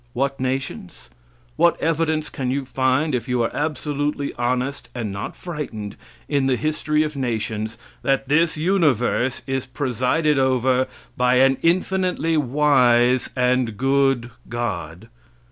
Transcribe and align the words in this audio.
What 0.13 0.39
nations? 0.39 1.11
What 1.57 1.79
evidence 1.79 2.31
can 2.31 2.49
you 2.49 2.65
find, 2.65 3.13
if 3.13 3.27
you 3.29 3.43
are 3.43 3.55
absolutely 3.55 4.33
honest 4.33 4.89
and 4.95 5.11
not 5.11 5.35
frightened, 5.35 5.95
in 6.27 6.47
the 6.47 6.55
history 6.55 7.03
of 7.03 7.15
nations, 7.15 7.77
that 8.01 8.27
this 8.27 8.57
universe 8.57 9.43
is 9.45 9.67
presided 9.67 10.39
over 10.39 10.87
by 11.15 11.35
an 11.35 11.57
infinitely 11.61 12.35
wise 12.35 13.29
and 13.35 13.77
good 13.77 14.31
God? 14.49 15.07